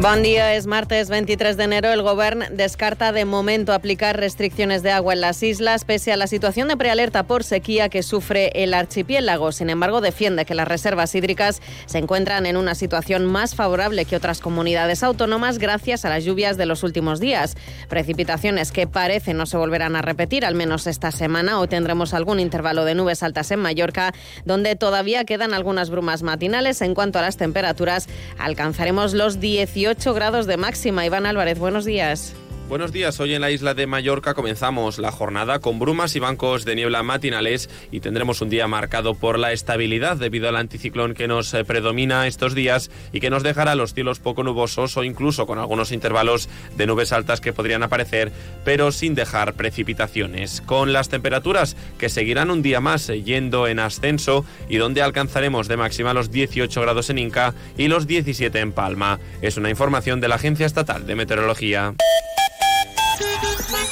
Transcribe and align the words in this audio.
Bon 0.00 0.22
dia, 0.22 0.54
és 0.54 0.68
martes 0.68 1.08
23 1.10 1.56
de 1.56 1.64
enero. 1.64 1.90
El 1.90 2.02
govern 2.02 2.44
descarta 2.52 3.10
de 3.10 3.24
momento 3.24 3.72
aplicar 3.72 4.16
restricciones 4.16 4.84
de 4.84 4.92
agua 4.92 5.14
en 5.14 5.20
las 5.20 5.42
islas, 5.42 5.84
pese 5.84 6.12
a 6.12 6.16
la 6.16 6.28
situación 6.28 6.68
de 6.68 6.76
prealerta 6.76 7.24
por 7.24 7.42
sequía 7.42 7.88
que 7.88 8.04
sufre 8.04 8.52
el 8.54 8.74
archipiélago. 8.74 9.50
Sin 9.50 9.70
embargo, 9.70 10.00
defiende 10.00 10.44
que 10.44 10.54
las 10.54 10.68
reservas 10.68 11.16
hídricas 11.16 11.60
se 11.86 11.98
encuentran 11.98 12.46
en 12.46 12.56
una 12.56 12.76
situación 12.76 13.26
más 13.26 13.56
favorable 13.56 14.04
que 14.04 14.14
otras 14.14 14.38
comunidades 14.38 15.02
autónomas 15.02 15.58
gracias 15.58 16.04
a 16.04 16.10
las 16.10 16.24
lluvias 16.24 16.56
de 16.56 16.66
los 16.66 16.84
últimos 16.84 17.18
días. 17.18 17.56
Precipitaciones 17.88 18.70
que 18.70 18.86
parece 18.86 19.34
no 19.34 19.46
se 19.46 19.56
volverán 19.56 19.96
a 19.96 20.02
repetir, 20.02 20.44
al 20.44 20.54
menos 20.54 20.86
esta 20.86 21.10
semana. 21.10 21.58
Hoy 21.58 21.66
tendremos 21.66 22.14
algún 22.14 22.38
intervalo 22.38 22.84
de 22.84 22.94
nubes 22.94 23.24
altas 23.24 23.50
en 23.50 23.58
Mallorca, 23.58 24.14
donde 24.44 24.76
todavía 24.76 25.24
quedan 25.24 25.54
algunas 25.54 25.90
brumas 25.90 26.22
matinales. 26.22 26.82
En 26.82 26.94
cuanto 26.94 27.18
a 27.18 27.22
las 27.22 27.36
temperaturas, 27.36 28.06
alcanzaremos 28.38 29.12
los 29.12 29.40
18 29.40 29.87
18 29.88 30.12
grados 30.12 30.46
de 30.46 30.58
máxima. 30.58 31.06
Iván 31.06 31.24
Álvarez, 31.24 31.58
buenos 31.58 31.86
días. 31.86 32.34
Buenos 32.68 32.92
días, 32.92 33.18
hoy 33.18 33.32
en 33.32 33.40
la 33.40 33.50
isla 33.50 33.72
de 33.72 33.86
Mallorca 33.86 34.34
comenzamos 34.34 34.98
la 34.98 35.10
jornada 35.10 35.58
con 35.58 35.78
brumas 35.78 36.14
y 36.16 36.18
bancos 36.18 36.66
de 36.66 36.74
niebla 36.74 37.02
matinales 37.02 37.70
y 37.90 38.00
tendremos 38.00 38.42
un 38.42 38.50
día 38.50 38.68
marcado 38.68 39.14
por 39.14 39.38
la 39.38 39.52
estabilidad 39.52 40.18
debido 40.18 40.50
al 40.50 40.56
anticiclón 40.56 41.14
que 41.14 41.28
nos 41.28 41.54
eh, 41.54 41.64
predomina 41.64 42.26
estos 42.26 42.54
días 42.54 42.90
y 43.10 43.20
que 43.20 43.30
nos 43.30 43.42
dejará 43.42 43.74
los 43.74 43.94
cielos 43.94 44.18
poco 44.18 44.42
nubosos 44.42 44.98
o 44.98 45.02
incluso 45.02 45.46
con 45.46 45.58
algunos 45.58 45.92
intervalos 45.92 46.50
de 46.76 46.86
nubes 46.86 47.10
altas 47.14 47.40
que 47.40 47.54
podrían 47.54 47.84
aparecer, 47.84 48.32
pero 48.66 48.92
sin 48.92 49.14
dejar 49.14 49.54
precipitaciones. 49.54 50.60
Con 50.60 50.92
las 50.92 51.08
temperaturas 51.08 51.74
que 51.96 52.10
seguirán 52.10 52.50
un 52.50 52.60
día 52.60 52.80
más 52.80 53.08
eh, 53.08 53.22
yendo 53.22 53.66
en 53.66 53.78
ascenso 53.78 54.44
y 54.68 54.76
donde 54.76 55.00
alcanzaremos 55.00 55.68
de 55.68 55.78
máxima 55.78 56.12
los 56.12 56.30
18 56.30 56.82
grados 56.82 57.08
en 57.08 57.16
Inca 57.16 57.54
y 57.78 57.88
los 57.88 58.06
17 58.06 58.60
en 58.60 58.72
Palma. 58.72 59.20
Es 59.40 59.56
una 59.56 59.70
información 59.70 60.20
de 60.20 60.28
la 60.28 60.34
Agencia 60.34 60.66
Estatal 60.66 61.06
de 61.06 61.16
Meteorología. 61.16 61.94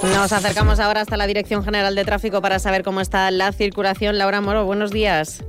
Nos 0.02 0.32
acercamos 0.32 0.78
ahora 0.78 1.00
hasta 1.00 1.16
la 1.16 1.26
Dirección 1.26 1.64
General 1.64 1.94
de 1.94 2.04
Tráfico 2.04 2.42
para 2.42 2.58
saber 2.58 2.82
cómo 2.82 3.00
está 3.00 3.30
la 3.30 3.52
circulación. 3.52 4.18
Laura 4.18 4.40
Moro, 4.40 4.64
buenos 4.64 4.90
días. 4.90 5.44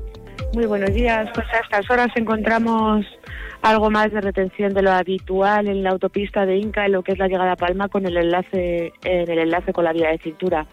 Muy 0.53 0.65
buenos 0.65 0.93
días. 0.93 1.29
Pues 1.33 1.45
a 1.53 1.59
estas 1.59 1.89
horas 1.91 2.07
encontramos 2.15 3.05
algo 3.61 3.89
más 3.89 4.11
de 4.11 4.21
retención 4.21 4.73
de 4.73 4.81
lo 4.81 4.91
habitual 4.91 5.67
en 5.67 5.83
la 5.83 5.89
autopista 5.89 6.45
de 6.45 6.57
Inca, 6.57 6.85
en 6.85 6.93
lo 6.93 7.03
que 7.03 7.11
es 7.11 7.19
la 7.19 7.27
llegada 7.27 7.53
a 7.53 7.55
Palma, 7.55 7.89
con 7.89 8.05
el 8.05 8.15
enlace, 8.15 8.93
en 9.03 9.29
el 9.29 9.39
enlace 9.39 9.73
con 9.73 9.83
la 9.83 9.93
vía 9.93 10.09
de 10.09 10.19
cintura. 10.19 10.65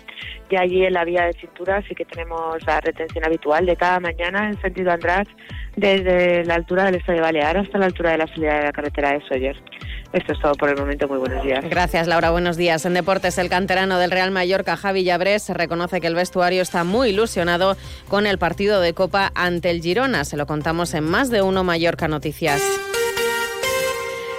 Y 0.50 0.56
allí 0.56 0.84
en 0.84 0.92
la 0.92 1.05
vía 1.05 1.25
de 1.25 1.33
cintura 1.33 1.83
sí 1.88 1.94
que 1.94 2.05
tenemos 2.05 2.64
la 2.66 2.81
retención 2.81 3.25
habitual 3.25 3.66
de 3.66 3.77
cada 3.77 3.98
mañana 3.98 4.48
en 4.48 4.61
sentido 4.61 4.92
András, 4.92 5.27
desde 5.77 6.44
la 6.44 6.55
altura 6.55 6.84
del 6.84 6.97
Estadio 6.97 7.22
Balear 7.22 7.56
hasta 7.56 7.78
la 7.78 7.86
altura 7.86 8.12
de 8.12 8.19
la 8.19 8.27
salida 8.28 8.59
de 8.59 8.64
la 8.66 8.72
carretera 8.72 9.12
de 9.12 9.27
Sawyer. 9.28 9.56
Esto 10.14 10.32
es 10.32 10.38
todo 10.38 10.54
por 10.54 10.68
el 10.68 10.76
momento. 10.76 11.08
Muy 11.08 11.18
buenos 11.18 11.42
días. 11.42 11.64
Gracias, 11.68 12.06
Laura. 12.06 12.30
Buenos 12.30 12.56
días. 12.56 12.86
En 12.86 12.94
deportes, 12.94 13.36
el 13.36 13.48
canterano 13.48 13.98
del 13.98 14.12
Real 14.12 14.30
Mallorca, 14.30 14.76
Javi 14.76 15.02
Llabrés, 15.02 15.48
reconoce 15.48 16.00
que 16.00 16.06
el 16.06 16.14
vestuario 16.14 16.62
está 16.62 16.84
muy 16.84 17.08
ilusionado 17.08 17.76
con 18.08 18.28
el 18.28 18.38
partido 18.38 18.80
de 18.80 18.94
Copa 18.94 19.32
ante 19.34 19.70
el 19.70 19.82
Girona. 19.82 20.24
Se 20.24 20.36
lo 20.36 20.46
contamos 20.46 20.94
en 20.94 21.02
más 21.02 21.30
de 21.30 21.42
uno 21.42 21.64
Mallorca 21.64 22.06
Noticias. 22.06 22.62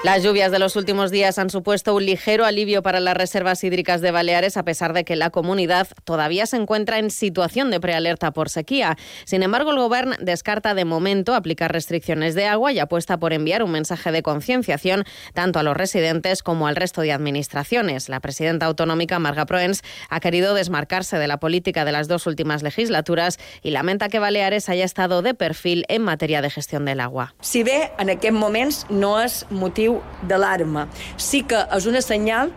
Las 0.06 0.22
lluvias 0.22 0.52
de 0.52 0.60
los 0.60 0.76
últimos 0.76 1.10
días 1.10 1.40
han 1.40 1.50
supuesto 1.50 1.96
un 1.96 2.06
ligero 2.06 2.46
alivio 2.46 2.84
para 2.84 3.00
las 3.00 3.18
reservas 3.18 3.64
hídricas 3.64 4.02
de 4.02 4.12
Baleares, 4.12 4.56
a 4.56 4.62
pesar 4.62 4.94
de 4.94 5.04
que 5.04 5.16
la 5.16 5.32
comunidad 5.32 5.88
todavía 6.04 6.46
se 6.46 6.58
encuentra 6.58 7.00
en 7.00 7.10
situación 7.10 7.72
de 7.72 7.80
prealerta 7.80 8.30
por 8.30 8.50
sequía. 8.50 8.98
Sin 9.24 9.42
embargo, 9.42 9.72
el 9.72 9.80
Gobierno 9.80 10.16
descarta 10.20 10.76
de 10.76 10.86
momento 10.86 11.34
aplicar 11.34 11.74
restricciones 11.74 12.36
de 12.36 12.46
agua 12.46 12.72
y 12.72 12.78
apuesta 12.78 13.18
por 13.18 13.34
enviar 13.34 13.64
un 13.64 13.72
mensaje 13.72 14.12
de 14.12 14.22
concienciación 14.22 15.06
tanto 15.34 15.58
a 15.58 15.64
los 15.64 15.76
residentes 15.76 16.44
como 16.44 16.68
al 16.68 16.76
resto 16.76 17.02
de 17.02 17.12
administraciones. 17.12 18.08
La 18.08 18.20
presidenta 18.20 18.68
autonómica, 18.68 19.18
Marga 19.18 19.48
Proens, 19.48 19.82
ha 20.12 20.20
querido 20.20 20.54
desmarcarse 20.54 21.18
de 21.18 21.28
la 21.28 21.40
política 21.40 21.84
de 21.84 21.94
las 21.94 22.08
dos 22.08 22.28
últimas 22.28 22.62
legislaturas 22.62 23.40
y 23.64 23.72
lamenta 23.72 24.10
que 24.10 24.20
Baleares 24.20 24.70
haya 24.70 24.86
estado 24.86 25.24
de 25.24 25.34
perfil 25.34 25.84
en 25.88 26.04
materia 26.04 26.44
de 26.44 26.52
gestión 26.52 26.86
del 26.86 27.00
agua. 27.00 27.34
Si 27.42 27.64
ve 27.64 27.90
en 27.98 28.12
aquest 28.12 28.38
moments 28.38 28.86
no 28.92 29.18
és 29.20 29.48
motiu 29.50 29.95
d'alarma. 30.24 30.88
Sí 31.18 31.44
que 31.48 31.66
és 31.76 31.88
una 31.90 32.02
senyal 32.06 32.54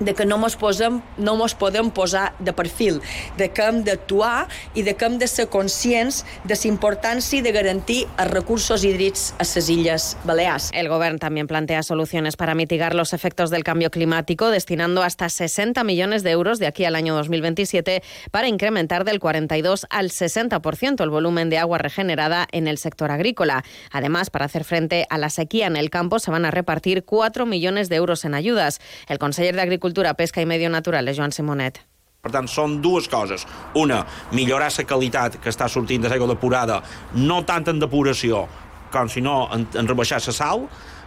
de 0.00 0.14
que 0.14 0.26
no 0.26 0.38
mos, 0.38 0.56
posem, 0.56 1.00
no 1.16 1.36
mos 1.36 1.54
podem 1.54 1.90
posar 1.90 2.34
de 2.38 2.52
perfil, 2.52 3.00
de 3.36 3.48
que 3.50 3.64
hem 3.64 3.82
d'actuar 3.86 4.48
i 4.74 4.84
de 4.84 4.94
que 4.96 5.06
hem 5.08 5.18
de 5.18 5.28
ser 5.28 5.48
conscients 5.48 6.24
de 6.44 6.56
la 6.56 6.68
importància 6.68 7.42
de 7.42 7.52
garantir 7.52 8.04
els 8.18 8.30
recursos 8.30 8.84
hídrics 8.84 9.32
a 9.38 9.46
les 9.46 9.68
Illes 9.70 10.16
Balears. 10.24 10.70
El 10.74 10.88
Govern 10.88 11.18
también 11.18 11.46
plantea 11.46 11.82
soluciones 11.82 12.36
para 12.36 12.54
mitigar 12.54 12.94
los 12.94 13.12
efectos 13.12 13.50
del 13.50 13.64
cambio 13.64 13.90
climático, 13.90 14.50
destinando 14.50 15.02
hasta 15.02 15.28
60 15.28 15.82
millones 15.84 16.22
de 16.22 16.30
euros 16.30 16.58
de 16.58 16.66
aquí 16.66 16.84
al 16.84 16.94
año 16.94 17.14
2027 17.14 18.02
para 18.30 18.48
incrementar 18.48 19.04
del 19.04 19.20
42 19.20 19.86
al 19.90 20.10
60% 20.10 21.02
el 21.02 21.10
volumen 21.10 21.50
de 21.50 21.58
agua 21.58 21.78
regenerada 21.78 22.46
en 22.52 22.68
el 22.68 22.78
sector 22.78 23.10
agrícola. 23.10 23.64
Además, 23.90 24.30
para 24.30 24.44
hacer 24.44 24.64
frente 24.64 25.06
a 25.10 25.18
la 25.18 25.30
sequía 25.30 25.66
en 25.66 25.76
el 25.76 25.90
campo, 25.90 26.18
se 26.18 26.30
van 26.30 26.44
a 26.44 26.50
repartir 26.50 27.04
4 27.04 27.46
millones 27.46 27.88
de 27.88 27.96
euros 27.96 28.24
en 28.24 28.34
ayudas. 28.34 28.80
El 29.08 29.18
conseller 29.18 29.54
de 29.54 29.62
Agricultura 29.62 29.85
Agricultura, 29.86 30.14
Pesca 30.18 30.42
i 30.42 30.46
Medi 30.46 30.66
Natural, 30.66 31.06
Joan 31.14 31.30
Simonet. 31.30 31.78
Per 32.18 32.32
tant, 32.34 32.48
són 32.50 32.80
dues 32.82 33.06
coses. 33.06 33.46
Una, 33.78 34.00
millorar 34.34 34.72
la 34.74 34.84
qualitat 34.84 35.38
que 35.38 35.52
està 35.52 35.68
sortint 35.70 36.02
de 36.02 36.10
l'aigua 36.10 36.26
depurada, 36.26 36.80
no 37.14 37.44
tant 37.46 37.68
en 37.70 37.78
depuració 37.78 38.48
com 38.90 39.08
si 39.08 39.22
no 39.22 39.46
en, 39.54 39.68
en 39.78 39.86
rebaixar 39.86 40.18
la 40.18 40.34
sal, 40.34 40.66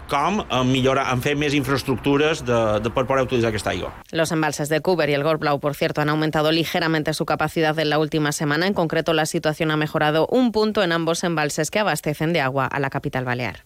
com 0.09 0.39
en 0.41 0.71
millorar, 0.71 1.09
en 1.11 1.19
fer 1.21 1.35
més 1.35 1.53
infraestructures 1.53 2.45
de, 2.47 2.79
de 2.79 2.89
per 2.89 3.03
poder 3.05 3.25
utilitzar 3.27 3.51
aquesta 3.51 3.71
aigua. 3.75 3.91
Los 4.11 4.31
embalses 4.31 4.69
de 4.69 4.79
Cuber 4.79 5.09
y 5.09 5.13
el 5.13 5.23
Gorblau, 5.23 5.59
por 5.59 5.75
cierto, 5.75 5.99
han 5.99 6.09
aumentado 6.09 6.51
ligeramente 6.51 7.13
su 7.13 7.25
capacidad 7.25 7.77
en 7.77 7.89
la 7.89 7.99
última 7.99 8.31
semana. 8.31 8.65
En 8.65 8.73
concreto, 8.73 9.13
la 9.13 9.25
situación 9.25 9.71
ha 9.71 9.77
mejorado 9.77 10.25
un 10.27 10.53
punto 10.53 10.83
en 10.83 10.93
ambos 10.93 11.25
embalses 11.25 11.69
que 11.69 11.79
abastecen 11.79 12.31
de 12.31 12.39
agua 12.39 12.65
a 12.65 12.79
la 12.79 12.89
capital 12.89 13.25
balear. 13.25 13.65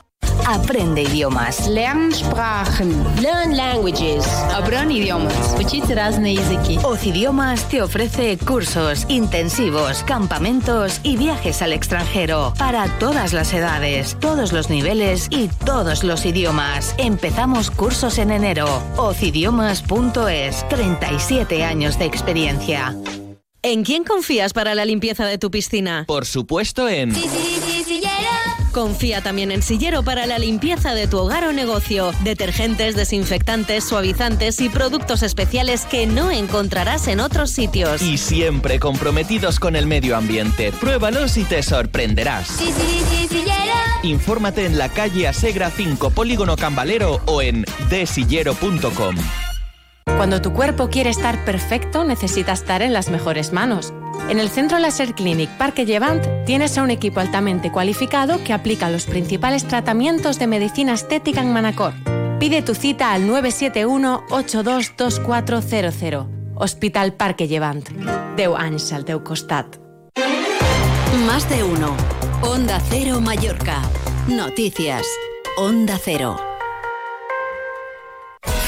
Aprende 0.47 1.03
idiomas. 1.03 1.67
Lern 1.67 2.11
Sprachen. 2.13 2.91
Learn 3.21 3.55
languages. 3.55 4.25
Aprende 4.53 4.95
idiomas. 4.95 5.33
Oz 6.83 7.05
Idiomas 7.05 7.67
te 7.69 7.81
ofrece 7.81 8.37
cursos 8.37 9.05
intensivos, 9.09 10.03
campamentos 10.03 10.99
y 11.03 11.17
viajes 11.17 11.61
al 11.61 11.73
extranjero 11.73 12.53
para 12.57 12.87
todas 12.99 13.33
las 13.33 13.53
edades, 13.53 14.17
todos 14.19 14.51
los 14.51 14.69
niveles 14.69 15.27
y 15.29 15.47
todos 15.65 16.03
los 16.03 16.25
idiomas. 16.25 16.95
Empezamos 16.97 17.71
cursos 17.71 18.17
en 18.17 18.31
enero. 18.31 18.67
Ocidiomas.es. 18.97 20.67
37 20.69 21.63
años 21.63 21.97
de 21.99 22.05
experiencia. 22.05 22.95
¿En 23.63 23.83
quién 23.83 24.03
confías 24.03 24.53
para 24.53 24.73
la 24.73 24.85
limpieza 24.85 25.25
de 25.25 25.37
tu 25.37 25.51
piscina? 25.51 26.05
Por 26.07 26.25
supuesto 26.25 26.89
en... 26.89 27.13
Sí, 27.13 27.21
sí, 27.21 27.83
sí, 27.85 28.01
Confía 28.71 29.21
también 29.21 29.51
en 29.51 29.61
Sillero 29.61 30.03
para 30.03 30.25
la 30.25 30.39
limpieza 30.39 30.93
de 30.93 31.07
tu 31.07 31.17
hogar 31.17 31.43
o 31.43 31.53
negocio. 31.53 32.11
Detergentes, 32.23 32.95
desinfectantes, 32.95 33.83
suavizantes 33.83 34.61
y 34.61 34.69
productos 34.69 35.23
especiales 35.23 35.85
que 35.85 36.07
no 36.07 36.31
encontrarás 36.31 37.07
en 37.07 37.19
otros 37.19 37.51
sitios. 37.51 38.01
Y 38.01 38.17
siempre 38.17 38.79
comprometidos 38.79 39.59
con 39.59 39.75
el 39.75 39.87
medio 39.87 40.15
ambiente. 40.15 40.71
Pruébalos 40.71 41.37
y 41.37 41.43
te 41.43 41.61
sorprenderás. 41.63 42.47
Sí, 42.47 42.71
sí, 42.71 43.03
sí, 43.09 43.27
Sillero. 43.27 43.73
Infórmate 44.03 44.65
en 44.65 44.77
la 44.77 44.89
calle 44.89 45.27
Asegra 45.27 45.69
5, 45.69 46.11
Polígono 46.11 46.55
Cambalero 46.55 47.21
o 47.25 47.41
en 47.41 47.65
desillero.com. 47.89 49.15
Cuando 50.05 50.41
tu 50.41 50.53
cuerpo 50.53 50.89
quiere 50.89 51.09
estar 51.09 51.43
perfecto, 51.45 52.03
necesita 52.03 52.53
estar 52.53 52.81
en 52.81 52.93
las 52.93 53.09
mejores 53.09 53.53
manos. 53.53 53.93
En 54.29 54.39
el 54.39 54.49
Centro 54.49 54.79
Laser 54.79 55.13
Clinic 55.13 55.49
Parque 55.57 55.85
Llevant 55.85 56.25
tienes 56.45 56.77
a 56.77 56.83
un 56.83 56.91
equipo 56.91 57.19
altamente 57.19 57.69
cualificado 57.71 58.41
que 58.43 58.53
aplica 58.53 58.89
los 58.89 59.05
principales 59.05 59.67
tratamientos 59.67 60.39
de 60.39 60.47
medicina 60.47 60.93
estética 60.93 61.41
en 61.41 61.51
Manacor. 61.53 61.93
Pide 62.39 62.61
tu 62.61 62.73
cita 62.73 63.11
al 63.13 63.27
971-822400. 63.27 66.27
Hospital 66.55 67.13
Parque 67.13 67.47
Llevant. 67.47 67.89
Deu 68.35 68.55
anys 68.55 68.91
al 68.93 69.05
costat. 69.23 69.77
Más 71.25 71.49
de 71.49 71.63
uno. 71.63 71.95
Onda 72.41 72.79
Cero 72.89 73.21
Mallorca. 73.21 73.81
Noticias. 74.27 75.05
Onda 75.57 75.99
Cero. 76.03 76.50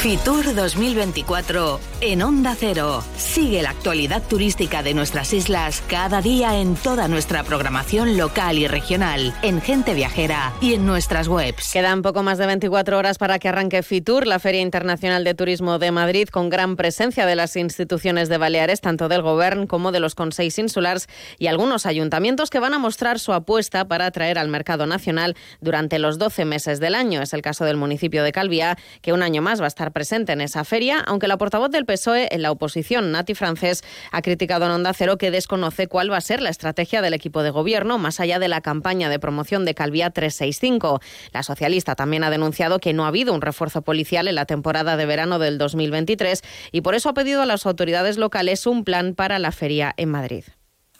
Fitur 0.03 0.53
2024 0.53 1.79
en 2.01 2.23
Onda 2.23 2.57
Cero. 2.59 3.01
Sigue 3.15 3.61
la 3.61 3.69
actualidad 3.69 4.21
turística 4.21 4.83
de 4.83 4.93
nuestras 4.93 5.31
islas 5.31 5.81
cada 5.87 6.21
día 6.21 6.59
en 6.59 6.75
toda 6.75 7.07
nuestra 7.07 7.45
programación 7.45 8.17
local 8.17 8.57
y 8.57 8.67
regional, 8.67 9.33
en 9.43 9.61
Gente 9.61 9.93
Viajera 9.93 10.51
y 10.59 10.73
en 10.73 10.85
nuestras 10.85 11.29
webs. 11.29 11.71
Quedan 11.71 12.01
poco 12.01 12.21
más 12.21 12.37
de 12.37 12.47
24 12.47 12.97
horas 12.97 13.17
para 13.17 13.39
que 13.39 13.47
arranque 13.47 13.81
Fitur, 13.81 14.27
la 14.27 14.39
Feria 14.39 14.59
Internacional 14.59 15.23
de 15.23 15.35
Turismo 15.35 15.79
de 15.79 15.91
Madrid, 15.91 16.27
con 16.27 16.49
gran 16.49 16.75
presencia 16.75 17.25
de 17.25 17.37
las 17.37 17.55
instituciones 17.55 18.27
de 18.27 18.37
Baleares, 18.37 18.81
tanto 18.81 19.07
del 19.07 19.21
Gobierno 19.21 19.69
como 19.69 19.93
de 19.93 20.01
los 20.01 20.15
Consejos 20.15 20.59
Insulares 20.59 21.07
y 21.39 21.47
algunos 21.47 21.85
ayuntamientos 21.85 22.49
que 22.49 22.59
van 22.59 22.73
a 22.73 22.77
mostrar 22.77 23.19
su 23.19 23.31
apuesta 23.31 23.87
para 23.87 24.07
atraer 24.07 24.37
al 24.37 24.49
mercado 24.49 24.85
nacional 24.85 25.37
durante 25.61 25.97
los 25.97 26.17
12 26.17 26.43
meses 26.43 26.81
del 26.81 26.93
año. 26.93 27.21
Es 27.21 27.31
el 27.31 27.41
caso 27.41 27.63
del 27.63 27.77
municipio 27.77 28.21
de 28.21 28.33
Calviá, 28.33 28.77
que 29.01 29.13
un 29.13 29.23
año 29.23 29.41
más 29.41 29.61
va 29.61 29.65
a 29.65 29.67
estar 29.69 29.92
presente 29.93 30.33
en 30.33 30.41
esa 30.41 30.65
feria, 30.65 30.99
aunque 30.99 31.27
la 31.27 31.37
portavoz 31.37 31.71
del 31.71 31.85
PSOE 31.85 32.27
en 32.31 32.41
la 32.41 32.51
oposición, 32.51 33.11
Nati 33.11 33.35
Francés, 33.35 33.83
ha 34.11 34.21
criticado 34.21 34.65
en 34.65 34.71
Onda 34.71 34.93
Cero 34.93 35.17
que 35.17 35.31
desconoce 35.31 35.87
cuál 35.87 36.11
va 36.11 36.17
a 36.17 36.21
ser 36.21 36.41
la 36.41 36.49
estrategia 36.49 37.01
del 37.01 37.13
equipo 37.13 37.43
de 37.43 37.51
gobierno 37.51 37.97
más 37.97 38.19
allá 38.19 38.39
de 38.39 38.47
la 38.47 38.61
campaña 38.61 39.09
de 39.09 39.19
promoción 39.19 39.65
de 39.65 39.75
Calvía 39.75 40.09
365. 40.09 40.99
La 41.31 41.43
socialista 41.43 41.95
también 41.95 42.23
ha 42.23 42.29
denunciado 42.29 42.79
que 42.79 42.93
no 42.93 43.05
ha 43.05 43.09
habido 43.09 43.33
un 43.33 43.41
refuerzo 43.41 43.81
policial 43.81 44.27
en 44.27 44.35
la 44.35 44.45
temporada 44.45 44.97
de 44.97 45.05
verano 45.05 45.39
del 45.39 45.57
2023 45.57 46.41
y 46.71 46.81
por 46.81 46.95
eso 46.95 47.09
ha 47.09 47.13
pedido 47.13 47.41
a 47.41 47.45
las 47.45 47.65
autoridades 47.65 48.17
locales 48.17 48.65
un 48.65 48.83
plan 48.83 49.15
para 49.15 49.39
la 49.39 49.51
feria 49.51 49.93
en 49.97 50.09
Madrid 50.09 50.43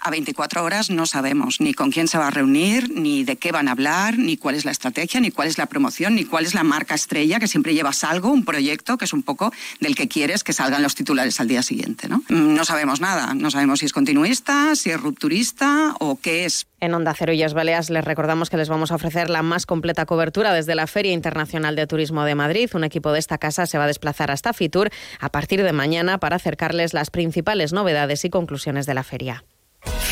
a 0.03 0.11
24 0.11 0.63
horas 0.63 0.89
no 0.89 1.05
sabemos 1.05 1.61
ni 1.61 1.73
con 1.73 1.89
quién 1.89 2.07
se 2.07 2.17
va 2.17 2.27
a 2.27 2.31
reunir, 2.31 2.91
ni 2.91 3.23
de 3.23 3.37
qué 3.37 3.51
van 3.51 3.67
a 3.67 3.71
hablar, 3.71 4.17
ni 4.17 4.37
cuál 4.37 4.55
es 4.55 4.65
la 4.65 4.71
estrategia, 4.71 5.21
ni 5.21 5.31
cuál 5.31 5.47
es 5.47 5.57
la 5.57 5.65
promoción, 5.67 6.15
ni 6.15 6.25
cuál 6.25 6.45
es 6.45 6.53
la 6.53 6.63
marca 6.63 6.93
estrella, 6.93 7.39
que 7.39 7.47
siempre 7.47 7.73
llevas 7.73 8.03
algo, 8.03 8.29
un 8.29 8.43
proyecto 8.43 8.97
que 8.97 9.05
es 9.05 9.13
un 9.13 9.23
poco 9.23 9.53
del 9.79 9.95
que 9.95 10.07
quieres 10.07 10.43
que 10.43 10.53
salgan 10.53 10.83
los 10.83 10.95
titulares 10.95 11.39
al 11.39 11.47
día 11.47 11.63
siguiente. 11.63 12.09
No, 12.09 12.17
mm, 12.29 12.53
no 12.53 12.65
sabemos 12.65 12.99
nada, 12.99 13.33
no 13.33 13.49
sabemos 13.49 13.79
si 13.79 13.85
es 13.85 13.93
continuista, 13.93 14.75
si 14.75 14.89
es 14.89 14.99
rupturista 14.99 15.95
o 15.99 16.19
qué 16.19 16.45
es. 16.45 16.67
En 16.81 16.93
Onda 16.93 17.13
Cero 17.17 17.31
y 17.31 17.41
Baleas 17.53 17.89
les 17.89 18.03
recordamos 18.03 18.49
que 18.49 18.57
les 18.57 18.67
vamos 18.67 18.91
a 18.91 18.95
ofrecer 18.95 19.29
la 19.29 19.41
más 19.41 19.65
completa 19.65 20.05
cobertura 20.05 20.53
desde 20.53 20.75
la 20.75 20.85
Feria 20.85 21.13
Internacional 21.13 21.77
de 21.77 21.87
Turismo 21.87 22.25
de 22.25 22.35
Madrid. 22.35 22.69
Un 22.73 22.83
equipo 22.83 23.13
de 23.13 23.19
esta 23.19 23.37
casa 23.37 23.67
se 23.67 23.77
va 23.77 23.85
a 23.85 23.87
desplazar 23.87 24.31
hasta 24.31 24.51
Fitur 24.51 24.89
a 25.21 25.29
partir 25.29 25.63
de 25.63 25.71
mañana 25.71 26.17
para 26.17 26.35
acercarles 26.35 26.93
las 26.93 27.09
principales 27.09 27.71
novedades 27.71 28.25
y 28.25 28.29
conclusiones 28.29 28.85
de 28.85 28.93
la 28.95 29.03
feria. 29.03 29.45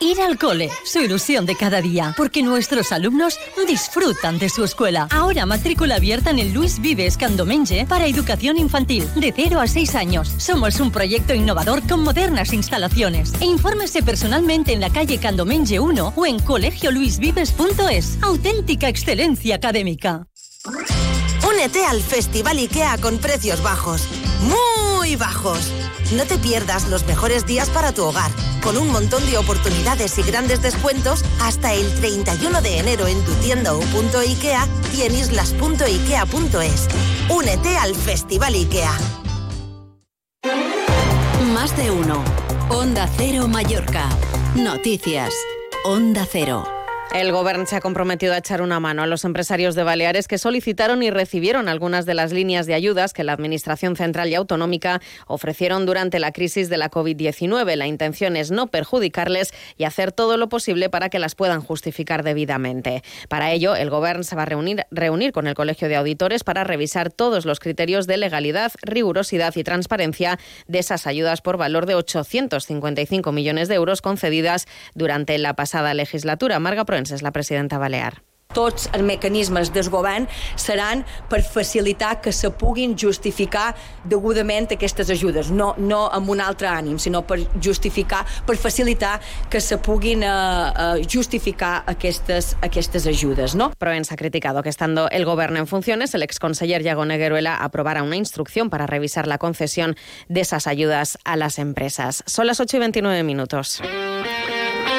Ir 0.00 0.20
al 0.20 0.38
cole, 0.38 0.70
su 0.84 1.00
ilusión 1.00 1.44
de 1.44 1.56
cada 1.56 1.80
día, 1.80 2.14
porque 2.16 2.42
nuestros 2.42 2.92
alumnos 2.92 3.38
disfrutan 3.66 4.38
de 4.38 4.48
su 4.48 4.62
escuela. 4.62 5.08
Ahora 5.10 5.44
matrícula 5.44 5.96
abierta 5.96 6.30
en 6.30 6.38
el 6.38 6.52
Luis 6.52 6.80
Vives 6.80 7.16
Candomenge 7.16 7.84
para 7.86 8.06
educación 8.06 8.58
infantil, 8.58 9.08
de 9.16 9.32
0 9.34 9.60
a 9.60 9.66
6 9.66 9.94
años. 9.96 10.32
Somos 10.38 10.78
un 10.78 10.92
proyecto 10.92 11.34
innovador 11.34 11.86
con 11.86 12.04
modernas 12.04 12.52
instalaciones. 12.52 13.32
E 13.40 13.46
infórmese 13.46 14.02
personalmente 14.02 14.72
en 14.72 14.80
la 14.80 14.90
calle 14.90 15.18
Candomenge 15.18 15.80
1 15.80 16.12
o 16.14 16.26
en 16.26 16.38
colegioluisvives.es. 16.38 18.18
Auténtica 18.22 18.88
excelencia 18.88 19.56
académica. 19.56 20.28
Únete 21.48 21.84
al 21.84 22.00
Festival 22.02 22.58
IKEA 22.58 22.98
con 22.98 23.18
precios 23.18 23.62
bajos. 23.62 24.02
Muy 24.42 24.87
bajos. 25.16 25.72
No 26.12 26.24
te 26.24 26.38
pierdas 26.38 26.88
los 26.88 27.06
mejores 27.06 27.46
días 27.46 27.68
para 27.70 27.92
tu 27.92 28.04
hogar, 28.04 28.30
con 28.62 28.76
un 28.76 28.90
montón 28.90 29.24
de 29.30 29.38
oportunidades 29.38 30.18
y 30.18 30.22
grandes 30.22 30.62
descuentos 30.62 31.24
hasta 31.40 31.74
el 31.74 31.92
31 31.96 32.62
de 32.62 32.78
enero 32.78 33.06
en 33.06 33.22
tu 33.24 33.32
tienda 33.34 33.74
o 33.74 33.82
IKEA 34.18 34.66
y 34.96 35.02
en 35.02 35.14
islas.ikea.es. 35.14 36.88
Únete 37.28 37.76
al 37.76 37.94
Festival 37.94 38.54
IKEA. 38.54 38.92
Más 41.52 41.76
de 41.76 41.90
uno. 41.90 42.24
Onda 42.70 43.08
Cero 43.16 43.48
Mallorca. 43.48 44.08
Noticias. 44.54 45.34
Onda 45.84 46.26
Cero. 46.30 46.77
El 47.14 47.32
Gobierno 47.32 47.64
se 47.64 47.74
ha 47.74 47.80
comprometido 47.80 48.34
a 48.34 48.38
echar 48.38 48.60
una 48.60 48.80
mano 48.80 49.02
a 49.02 49.06
los 49.06 49.24
empresarios 49.24 49.74
de 49.74 49.82
Baleares 49.82 50.28
que 50.28 50.36
solicitaron 50.36 51.02
y 51.02 51.10
recibieron 51.10 51.70
algunas 51.70 52.04
de 52.04 52.12
las 52.12 52.32
líneas 52.32 52.66
de 52.66 52.74
ayudas 52.74 53.14
que 53.14 53.24
la 53.24 53.32
Administración 53.32 53.96
Central 53.96 54.28
y 54.28 54.34
Autonómica 54.34 55.00
ofrecieron 55.26 55.86
durante 55.86 56.18
la 56.18 56.32
crisis 56.32 56.68
de 56.68 56.76
la 56.76 56.90
COVID-19. 56.90 57.76
La 57.76 57.86
intención 57.86 58.36
es 58.36 58.50
no 58.50 58.66
perjudicarles 58.66 59.54
y 59.78 59.84
hacer 59.84 60.12
todo 60.12 60.36
lo 60.36 60.50
posible 60.50 60.90
para 60.90 61.08
que 61.08 61.18
las 61.18 61.34
puedan 61.34 61.62
justificar 61.62 62.22
debidamente. 62.22 63.02
Para 63.28 63.52
ello, 63.52 63.74
el 63.74 63.88
Gobierno 63.88 64.22
se 64.22 64.36
va 64.36 64.42
a 64.42 64.46
reunir, 64.90 65.32
con 65.32 65.46
el 65.46 65.54
Colegio 65.54 65.88
de 65.88 65.96
Auditores 65.96 66.44
para 66.44 66.62
revisar 66.62 67.10
todos 67.10 67.46
los 67.46 67.58
criterios 67.58 68.06
de 68.06 68.18
legalidad, 68.18 68.70
rigurosidad 68.82 69.56
y 69.56 69.64
transparencia 69.64 70.38
de 70.66 70.78
esas 70.78 71.06
ayudas 71.06 71.40
por 71.40 71.56
valor 71.56 71.86
de 71.86 71.94
855 71.94 73.32
millones 73.32 73.68
de 73.68 73.76
euros 73.76 74.02
concedidas 74.02 74.68
durante 74.94 75.38
la 75.38 75.54
pasada 75.56 75.94
legislatura. 75.94 76.58
Marga 76.58 76.84
es 77.06 77.22
la 77.22 77.30
presidenta 77.32 77.78
balear. 77.78 78.22
tots 78.54 78.88
els 78.96 79.04
mecanismes 79.04 79.70
del 79.74 79.90
govern 79.92 80.26
seran 80.56 81.04
per 81.28 81.42
facilitar 81.44 82.18
que 82.24 82.32
se 82.32 82.50
puguin 82.50 82.96
justificar 82.98 83.74
degudament 84.08 84.70
aquestes 84.72 85.10
ajudes, 85.12 85.50
no, 85.52 85.74
no 85.78 86.06
amb 86.14 86.32
un 86.32 86.40
altre 86.40 86.68
ànim, 86.70 86.98
sinó 86.98 87.22
per 87.28 87.38
justificar, 87.62 88.24
per 88.48 88.56
facilitar 88.58 89.18
que 89.52 89.60
se 89.60 89.78
puguin 89.84 90.24
uh, 90.24 90.72
uh, 90.72 91.04
justificar 91.04 91.84
aquestes, 91.86 92.56
aquestes 92.64 93.06
ajudes. 93.06 93.54
¿no? 93.54 93.70
Proens 93.78 94.12
ha 94.12 94.16
criticado 94.16 94.62
que 94.62 94.70
estando 94.70 95.08
el 95.10 95.24
gobierno 95.24 95.58
en 95.58 95.66
funciones, 95.66 96.14
el 96.14 96.22
exconseller 96.22 96.82
Negueruela 96.82 97.56
aprobara 97.56 98.02
una 98.02 98.16
instrucción 98.16 98.70
para 98.70 98.86
revisar 98.86 99.26
la 99.26 99.38
concesión 99.38 99.94
de 100.28 100.40
esas 100.40 100.66
ayudas 100.66 101.18
a 101.24 101.36
las 101.36 101.58
empresas. 101.58 102.24
Son 102.26 102.46
las 102.46 102.60
8 102.60 102.76
y 102.76 102.80
29 102.80 103.22
minutos. 103.22 103.80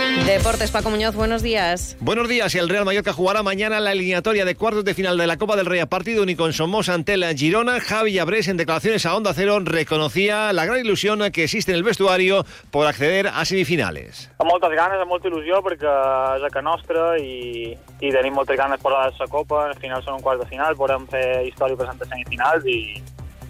Deportes, 0.10 0.72
Paco 0.72 0.90
Muñoz, 0.90 1.16
buenos 1.16 1.44
días. 1.44 1.96
Buenos 2.00 2.28
días. 2.28 2.54
Y 2.56 2.58
el 2.58 2.68
Real 2.68 2.86
Mallorca 2.86 3.14
jugará 3.14 3.44
mañana 3.44 3.80
la 3.80 3.92
eliminatoria 3.92 4.44
de 4.44 4.56
cuartos 4.56 4.84
de 4.84 4.94
final 4.94 5.18
de 5.18 5.28
la 5.28 5.38
Copa 5.38 5.56
del 5.56 5.66
Rey 5.66 5.80
a 5.80 5.86
partido 5.86 6.24
único 6.24 6.46
en 6.46 6.54
Somos 6.54 6.90
ante 6.90 7.16
la 7.18 7.34
Girona. 7.34 7.80
Javi 7.80 8.18
Abrés, 8.18 8.48
en 8.48 8.58
declaraciones 8.58 9.06
a 9.06 9.16
Onda 9.16 9.34
Cero, 9.34 9.60
reconocía 9.60 10.52
la 10.54 10.66
gran 10.66 10.80
ilusión 10.80 11.20
que 11.32 11.44
existe 11.44 11.72
en 11.72 11.78
el 11.78 11.84
vestuario 11.84 12.46
por 12.72 12.88
acceder 12.88 13.28
a 13.28 13.46
semifinales. 13.46 14.32
Amb 14.40 14.50
moltes 14.50 14.72
ganes, 14.74 15.00
amb 15.00 15.14
molta 15.14 15.30
il·lusió, 15.30 15.62
perquè 15.62 15.94
és 16.38 16.46
a 16.46 16.50
que 16.54 16.66
nostra 16.66 17.12
i, 17.22 17.76
i 18.02 18.12
tenim 18.14 18.34
moltes 18.34 18.58
ganes 18.58 18.82
per 18.82 18.94
la 18.94 19.30
Copa. 19.30 19.68
Al 19.70 19.78
final 19.78 20.02
són 20.04 20.18
un 20.18 20.26
quart 20.26 20.42
de 20.42 20.50
final, 20.50 20.76
podem 20.76 21.06
fer 21.10 21.46
història 21.46 21.78
per 21.78 21.90
semifinals 21.94 22.66
i, 22.66 22.80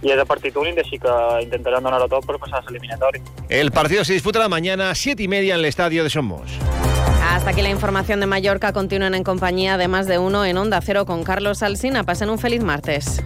y 0.02 0.12
es 0.12 0.18
de 0.18 0.26
partido 0.26 0.62
único, 0.62 0.82
así 0.82 0.98
que 0.98 1.08
intentarán 1.44 1.84
donar 1.84 2.02
a 2.02 2.08
todo 2.08 2.22
por 2.22 2.40
pasar 2.40 2.64
a. 2.64 3.22
El 3.50 3.72
partido 3.72 4.04
se 4.04 4.14
disputará 4.14 4.48
mañana 4.48 4.90
a 4.90 4.96
7 4.96 5.22
y 5.22 5.28
media 5.28 5.56
en 5.56 5.60
el 5.60 5.66
estadio 5.66 6.04
de 6.04 6.10
Somos. 6.10 6.52
Hasta 7.24 7.52
aquí 7.52 7.62
la 7.62 7.70
información 7.70 8.20
de 8.20 8.26
Mallorca. 8.26 8.74
Continúan 8.74 9.14
en 9.14 9.24
compañía 9.24 9.78
de 9.78 9.88
más 9.88 10.08
de 10.08 10.18
uno 10.18 10.46
en 10.46 10.58
Onda 10.58 10.82
Cero 10.82 11.06
con 11.06 11.24
Carlos 11.24 11.64
Alsina. 11.64 12.04
Pasen 12.04 12.30
un 12.30 12.40
feliz 12.40 12.64
martes. 12.64 13.22